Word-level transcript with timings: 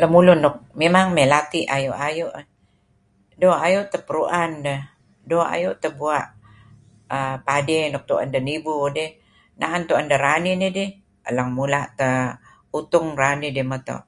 Lemulun 0.00 0.38
nuk 0.44 0.56
ngimet 0.78 1.06
may 1.14 1.26
lati' 1.32 1.64
may 1.66 1.74
ayu'-ayu' 1.80 2.32
doo' 3.40 3.58
ayu' 3.66 3.88
teh 3.92 4.02
peruan 4.08 4.50
deh 4.66 4.80
doo' 5.28 5.48
ayu' 5.54 5.78
teh 5.82 5.92
bua' 6.00 6.26
padi 7.46 7.76
nuk 7.92 8.04
tuen 8.08 8.28
deh 8.34 8.44
nibu 8.48 8.74
dih 8.96 9.10
naen 9.60 9.82
tuen 9.88 10.04
deh 10.10 10.20
ranih 10.24 10.54
nidih 10.60 10.90
lang 11.36 11.50
mula' 11.58 11.86
teh 11.98 12.18
utung 12.78 13.08
ranih 13.20 13.50
dih 13.56 13.66
meto'. 13.70 14.00